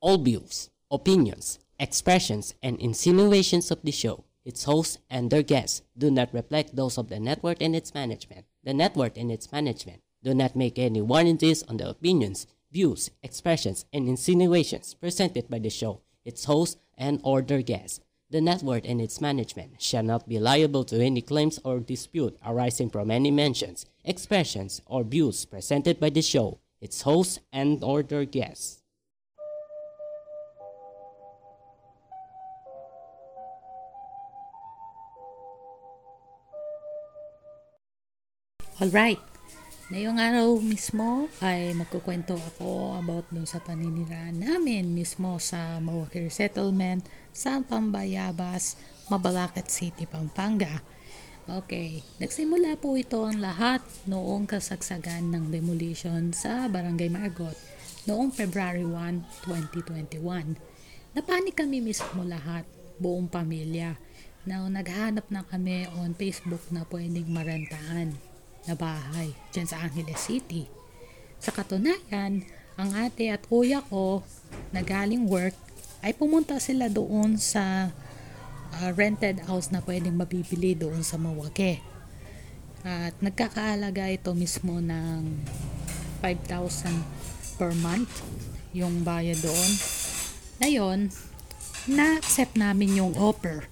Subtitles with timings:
[0.00, 6.10] All views, opinions, expressions, and insinuations of the show, its hosts, and their guests do
[6.10, 8.46] not reflect those of the network and its management.
[8.64, 13.84] The network and its management do not make any warranties on the opinions, views, expressions,
[13.92, 18.00] and insinuations presented by the show, its hosts, and or their guests.
[18.30, 22.88] The network and its management shall not be liable to any claims or dispute arising
[22.88, 28.24] from any mentions, expressions, or views presented by the show, its hosts, and or their
[28.24, 28.79] guests.
[38.80, 39.20] Alright.
[39.92, 47.04] Ngayong araw mismo ay magkukwento ako about dun sa paniniraan namin mismo sa Mawakir Settlement
[47.28, 48.80] sa Pambayabas,
[49.12, 50.80] Mabalacat City, Pampanga.
[51.44, 57.60] Okay, nagsimula po ito ang lahat noong kasagsagan ng demolition sa Barangay Margot
[58.08, 60.56] noong February 1, 2021.
[61.20, 62.64] Napanik kami mismo lahat,
[62.96, 64.00] buong pamilya,
[64.48, 68.29] na naghanap na kami on Facebook na pwedeng marentahan
[68.68, 70.68] na bahay dyan sa Angeles City.
[71.40, 72.44] Sa katunayan,
[72.76, 74.24] ang ate at kuya ko
[74.72, 75.56] na galing work
[76.00, 77.92] ay pumunta sila doon sa
[78.76, 81.80] uh, rented house na pwedeng mabibili doon sa Mawake.
[82.80, 85.44] At nagkakaalaga ito mismo ng
[86.24, 88.24] 5,000 per month
[88.72, 89.70] yung bayad doon.
[90.64, 90.98] Ngayon,
[91.88, 93.68] na-accept namin yung offer.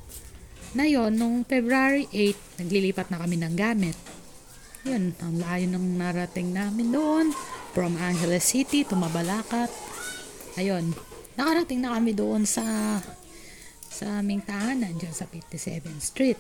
[0.77, 3.97] Ngayon, nung February 8, naglilipat na kami ng gamit
[4.87, 7.27] yun, ang layo ng narating namin doon.
[7.75, 9.71] From Angeles City to Mabalacat.
[10.59, 10.91] Ayun,
[11.39, 12.63] nakarating na kami doon sa
[13.89, 16.39] sa aming tahanan dyan sa 57th Street.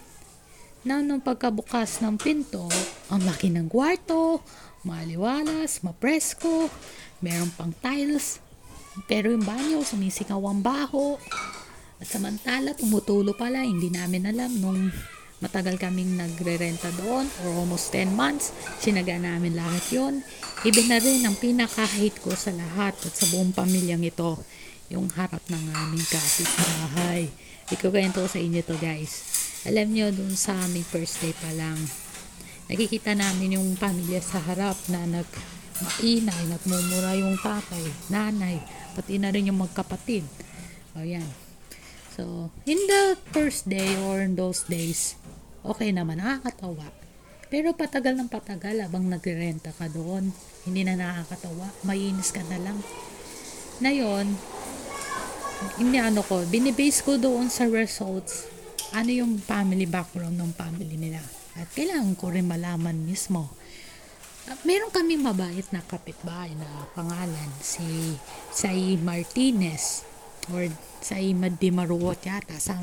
[0.86, 2.70] Now, nung pagkabukas ng pinto,
[3.10, 4.46] ang laki ng kwarto,
[4.86, 6.70] maliwalas, mapresko,
[7.18, 8.38] meron pang tiles,
[9.10, 11.18] pero yung banyo, sumisigaw ang baho.
[11.98, 14.94] At samantala, tumutulo pala, hindi namin alam nung
[15.38, 18.50] Matagal kaming nagre-renta doon for almost 10 months.
[18.82, 20.14] Sinaga namin lahat yon.
[20.66, 24.34] Iba na rin ang pinaka-hate ko sa lahat at sa buong pamilyang ito.
[24.90, 27.30] Yung harap ng aming kapitbahay.
[27.70, 29.22] Ikukwento ko sa inyo to guys.
[29.62, 31.78] Alam nyo, dun sa aming first day pa lang,
[32.66, 35.28] nakikita namin yung pamilya sa harap na nag
[35.78, 38.58] mainay, nagmumura yung tatay, nanay,
[38.98, 40.26] pati na rin yung magkapatid.
[40.98, 41.47] O yan.
[42.18, 45.14] So, in the first day or in those days,
[45.62, 46.90] okay naman, nakakatawa.
[47.46, 50.34] Pero patagal ng patagal abang nagrerenta ka doon,
[50.66, 52.74] hindi na nakakatawa, mainis ka na lang.
[53.78, 53.94] Na
[55.78, 58.50] hindi ano ko, binibase ko doon sa results,
[58.90, 61.22] ano yung family background ng family nila.
[61.54, 63.46] At kailangan ko rin malaman mismo.
[64.50, 66.66] At meron kami mabait na kapitbahay na
[66.98, 68.18] pangalan, si
[68.50, 70.17] Sai Martinez
[70.52, 70.68] or
[71.00, 72.58] Sai Madimaruot yata.
[72.58, 72.78] Sa,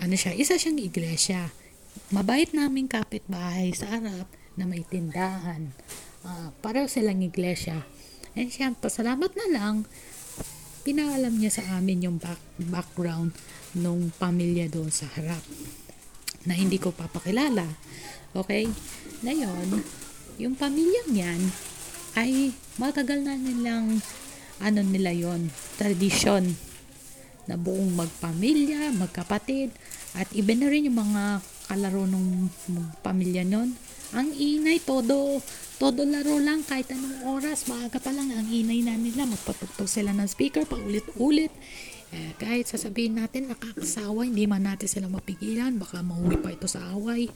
[0.00, 1.52] ano siya, isa siyang iglesia
[2.12, 5.72] mabait naming kapitbahay sa harap na may tindahan.
[6.26, 7.86] Uh, para silang iglesia.
[8.34, 9.74] And siyempre, salamat na lang,
[10.82, 13.32] pinaalam niya sa amin yung back, background
[13.78, 15.42] nung pamilya doon sa harap
[16.46, 17.66] na hindi ko papakilala.
[18.34, 18.68] Okay?
[19.22, 19.82] Ngayon,
[20.36, 21.40] yung pamilyang yan
[22.16, 24.00] ay matagal na nilang
[24.60, 26.56] ano nila yon tradisyon
[27.46, 29.70] na buong magpamilya, magkapatid,
[30.14, 32.50] at iba na rin yung mga kalaro ng
[33.02, 33.74] pamilya nun.
[34.14, 35.42] Ang inay, todo,
[35.82, 40.14] todo laro lang kahit anong oras, maaga pa lang ang inay na nila, magpatugtog sila
[40.14, 41.50] ng speaker pa ulit-ulit.
[42.14, 46.94] Eh, kahit sasabihin natin nakakasawa, hindi man natin sila mapigilan, baka mauwi pa ito sa
[46.94, 47.26] away.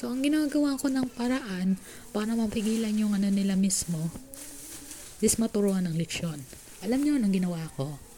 [0.00, 1.76] So, ang ginagawa ko ng paraan
[2.16, 4.08] para mapigilan yung ano nila mismo
[5.20, 6.40] is maturuan ng leksyon.
[6.80, 8.09] Alam niyo anong ginawa ko?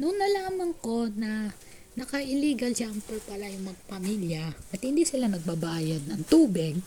[0.00, 1.52] Noong nalaman ko na
[1.92, 6.80] naka-illegal jumper pala yung magpamilya at hindi sila nagbabayad ng tubig,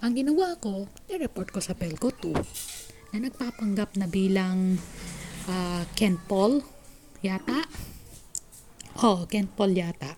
[0.00, 4.80] ang ginawa ko, i-report ko sa Pelco 2 na nagpapanggap na bilang
[5.52, 6.64] uh, Ken Paul
[7.20, 7.68] yata.
[9.04, 10.16] Oh, Ken Paul yata.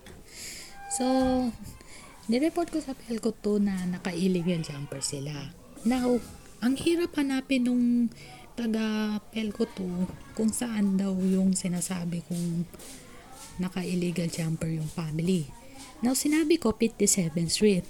[0.95, 1.03] So,
[2.31, 5.35] nireport ko sa Pelco 2 na naka-illegal jumper sila.
[5.83, 6.23] Now,
[6.63, 8.07] ang hirap hanapin nung
[8.53, 12.67] taga Pelco 2 kung saan daw yung sinasabi kong
[13.59, 15.47] naka-illegal jumper yung family.
[16.01, 17.87] Now, sinabi ko 57th Street.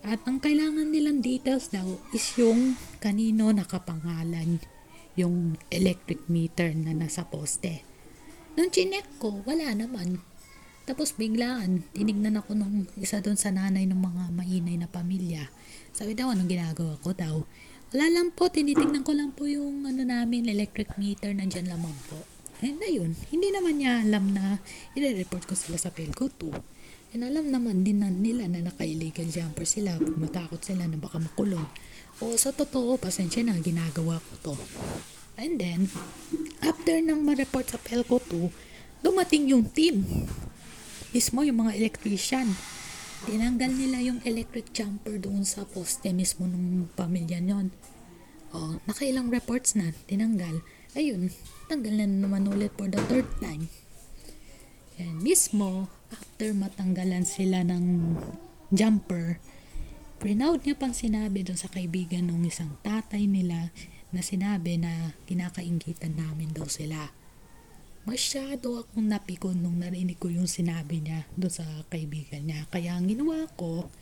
[0.00, 4.62] At ang kailangan nilang details daw is yung kanino nakapangalan
[5.18, 7.84] yung electric meter na nasa poste.
[8.56, 10.24] Nung chinek ko, wala naman.
[10.88, 15.52] Tapos biglaan, tinignan ako nung isa doon sa nanay ng mga mainay na pamilya.
[15.92, 17.44] Sabi daw, anong ginagawa ko daw?
[17.90, 22.22] Wala lang po, tinitignan ko lang po yung ano namin, electric meter, nandyan lamang po.
[22.62, 24.62] And ayun, hindi naman niya alam na
[24.94, 27.18] i-report ko sila sa Pelco 2.
[27.18, 31.66] And alam naman din na nila na naka-illegal jumper sila matakot sila na baka makulong.
[32.22, 34.54] O sa totoo, pasensya na, ginagawa ko to.
[35.34, 35.90] And then,
[36.62, 40.06] after nang ma-report sa Pelco 2, dumating yung team.
[41.10, 42.54] Mismo yung mga electrician.
[43.28, 47.68] Tinanggal nila yung electric jumper doon sa poste mismo ng pamilya nyon.
[48.56, 50.64] O, nakailang reports na, tinanggal.
[50.96, 51.28] Ayun,
[51.68, 53.68] tanggal na naman ulit for the third time.
[54.96, 58.16] And mismo, after matanggalan sila ng
[58.72, 59.38] jumper,
[60.20, 63.72] Prinoud niya pang sinabi doon sa kaibigan ng isang tatay nila
[64.12, 67.08] na sinabi na kinakaingitan namin daw sila.
[68.08, 72.64] Masyado akong napikon nung narinig ko yung sinabi niya doon sa kaibigan niya.
[72.72, 73.92] Kaya ang ginawa ko,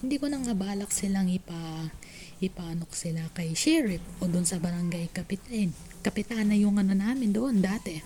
[0.00, 1.92] hindi ko nang abalak silang ipa,
[2.40, 5.76] ipaanok sila kay sheriff o doon sa barangay kapitan.
[6.00, 8.00] Kapitana yung ano namin doon dati.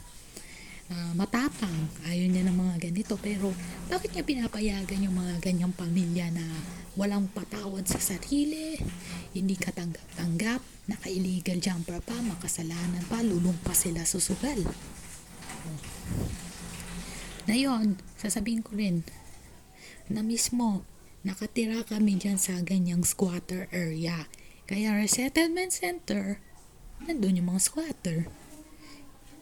[0.88, 3.14] Uh, matapang, ayaw niya ng mga ganito.
[3.23, 3.55] Pero
[3.87, 6.43] bakit niya pinapayagan yung mga ganyang pamilya na
[6.99, 8.75] walang patawad sa sarili,
[9.38, 14.67] hindi katanggap-tanggap, naka-illegal jumper pa, makasalanan pa, lulong pa sila susugal.
[17.48, 19.08] Na yon, sasabihin ko rin,
[20.12, 20.84] na mismo,
[21.24, 24.28] nakatira kami dyan sa ganyang squatter area.
[24.68, 26.44] Kaya resettlement center,
[27.04, 28.28] nandun yung mga squatter.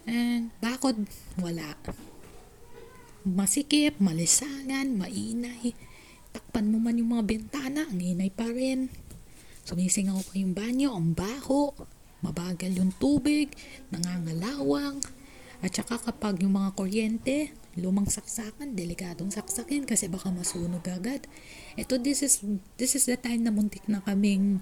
[0.06, 1.74] And bakod, wala.
[3.26, 5.74] Masikip, malisangan, mainay,
[6.30, 8.86] takpan mo man yung mga bintana, ang inay pa rin.
[9.66, 11.74] Sumisingaw pa yung banyo, ang baho,
[12.22, 13.50] mabagal yung tubig,
[13.90, 15.02] nangangalawang.
[15.64, 21.24] At saka kapag yung mga kuryente, lumang saksakan, delikadong saksakin kasi baka masunog agad.
[21.76, 22.44] Ito, this is,
[22.76, 24.60] this is the time na muntik na kaming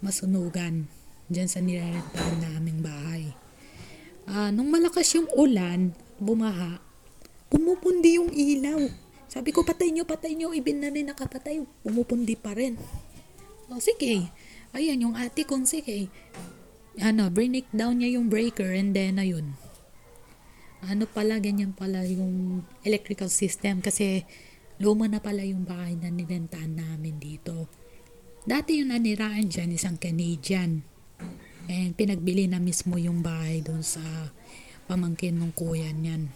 [0.00, 0.88] masunugan
[1.28, 3.32] dyan sa nirerentahan naming bahay.
[4.30, 6.80] Uh, nung malakas yung ulan, bumaha,
[7.50, 8.78] pumupundi yung ilaw.
[9.30, 10.50] Sabi ko, patay nyo, patay nyo.
[10.50, 11.62] Ibin na rin nakapatay.
[11.86, 12.74] Pumupundi pa rin.
[13.70, 14.26] O, sige.
[14.74, 16.10] Ayan, yung ate kong sige.
[16.98, 19.54] Ano, break down niya yung breaker and then, ayun.
[20.88, 24.24] Ano pala, ganyan pala yung electrical system kasi
[24.80, 27.68] luma na pala yung bahay na ninentahan namin dito.
[28.48, 30.80] Dati yung naniraan dyan, isang Canadian.
[31.68, 34.00] And pinagbili na mismo yung bahay doon sa
[34.88, 36.32] pamangkin ng kuya niyan.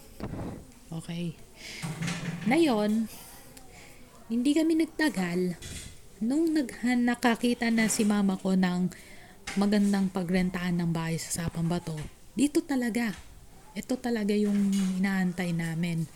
[0.93, 1.33] Okay.
[2.45, 3.09] Ngayon,
[4.29, 5.57] hindi kami nagtagal
[6.21, 8.93] nung naghan nakakita na si mama ko ng
[9.57, 11.97] magandang pagrentaan ng bahay sa Sapang Bato.
[12.37, 13.24] Dito talaga.
[13.75, 14.71] Ito talaga yung
[15.03, 16.07] inaantay namin.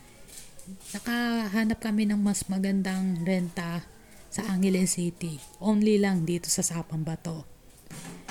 [0.96, 3.84] Nakahanap kami ng mas magandang renta
[4.32, 5.36] sa Angeles City.
[5.60, 7.44] Only lang dito sa Sapang Bato.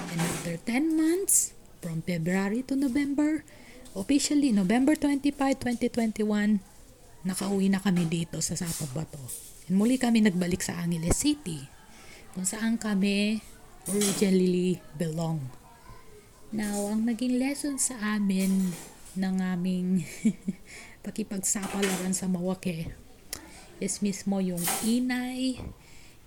[0.09, 3.45] And after 10 months, from February to November,
[3.93, 5.31] officially November 25,
[5.61, 6.59] 2021,
[7.21, 9.21] nakauwi na kami dito sa Sapabato.
[9.69, 11.69] And muli kami nagbalik sa Angeles City,
[12.33, 13.45] kung saan kami
[13.85, 15.39] originally belong.
[16.49, 18.73] Now, ang naging lesson sa amin
[19.19, 20.07] ng aming
[21.06, 22.95] pakipagsapalaran sa Mawake
[23.80, 25.60] is mismo yung inay,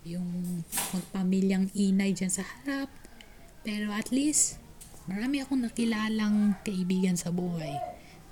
[0.05, 2.89] yung magpamilyang inay dyan sa harap.
[3.65, 4.61] Pero at least,
[5.09, 7.77] marami akong nakilalang kaibigan sa buhay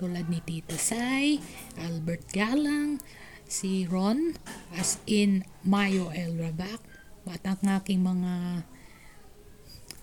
[0.01, 1.37] tulad ni Tita Sai,
[1.77, 2.97] Albert Galang,
[3.45, 4.33] si Ron,
[4.73, 6.81] as in Mayo El Rabac,
[7.29, 8.65] at ang aking mga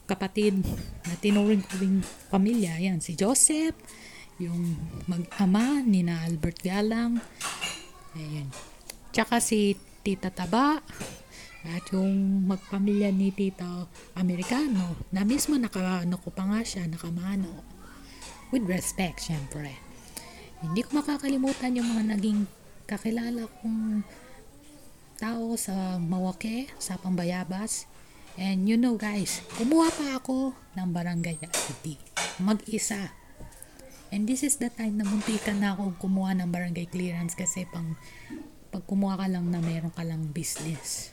[0.06, 0.62] kapatid
[1.04, 1.76] na tinuring ko
[2.30, 3.76] pamilya, yan, si Joseph,
[4.38, 4.78] yung
[5.10, 7.18] mag-ama ni na Albert Galang,
[8.14, 8.50] ayan.
[9.10, 9.74] Tsaka si
[10.06, 10.78] Tita Taba,
[11.68, 17.66] at yung magpamilya ni Tita Amerikano, na mismo nakaano ko pa nga siya, nakamano.
[18.54, 19.76] With respect, syempre.
[20.64, 22.48] Hindi ko makakalimutan yung mga naging
[22.88, 24.02] kakilala kong
[25.20, 27.90] tao sa Mawake, sa Pambayabas.
[28.38, 31.98] And you know guys, kumuha pa ako ng barangay ID.
[32.40, 33.12] Mag-isa.
[34.12, 38.00] And this is the time na muntikan na ako kumuha ng barangay clearance kasi pang
[38.72, 41.12] pag kumuha ka lang na meron ka lang business.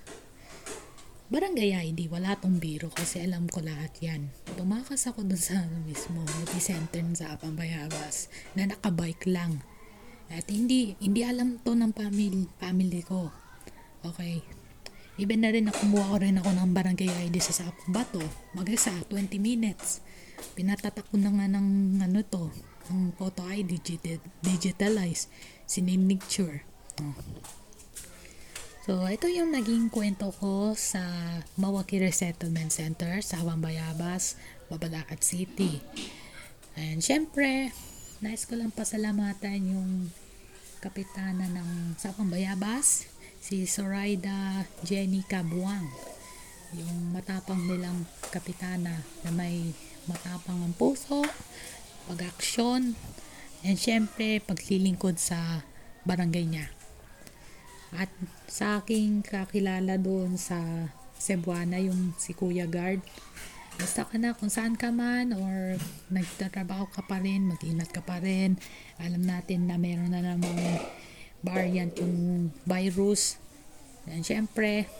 [1.32, 4.30] Barangay ID, wala tong biro kasi alam ko lahat yan.
[4.54, 9.64] Tumakas ako dun sa mismo, multi-center sa Pambayabas na nakabike lang.
[10.30, 13.32] At hindi, hindi alam to ng family, family ko.
[14.04, 14.44] Okay.
[15.16, 18.20] Even na rin, kumuha ko rin ako ng barangay ID sa Sapang Bato.
[18.52, 20.04] Mag-isa, 20 minutes.
[20.52, 22.50] Pinatatak ko na nga ng ano to,
[22.90, 25.30] ng photo ID digital, digitalize,
[25.64, 26.64] sinimicture.
[27.00, 27.16] Oh.
[28.84, 31.00] So, ito yung naging kwento ko sa
[31.56, 34.36] Mawaki Resettlement Center sa Bayabas,
[34.68, 35.80] Babalacat City.
[36.76, 37.72] And syempre,
[38.20, 39.90] nais ko lang pasalamatan yung
[40.84, 43.08] kapitana ng Sapang Bayabas,
[43.40, 45.88] si Zoraida Jenny Cabuang.
[46.76, 49.72] Yung matapang nilang kapitana na may
[50.04, 51.24] matapang ang puso,
[52.08, 52.96] pag-aksyon,
[53.64, 55.64] and syempre paglilingkod sa
[56.04, 56.66] barangay niya.
[57.94, 58.10] At
[58.50, 63.00] sa aking kakilala doon sa Cebuana, yung si Kuya Guard,
[63.78, 65.78] basta ka na kung saan ka man or
[66.10, 68.58] nagtatrabaho ka pa rin, mag-ingat ka pa rin.
[68.98, 70.58] Alam natin na meron na namang
[71.40, 73.38] variant yung virus.
[74.10, 74.90] And syempre,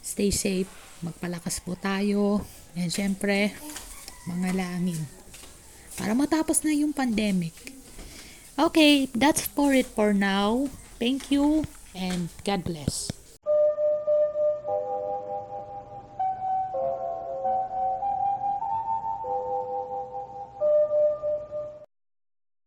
[0.00, 0.70] stay safe,
[1.04, 2.46] magpalakas po tayo.
[2.78, 3.52] And syempre,
[4.30, 5.17] mga langin.
[5.98, 7.74] Para matapos na yung pandemic.
[8.54, 10.70] Okay, that's for it for now.
[11.02, 13.17] Thank you and God bless.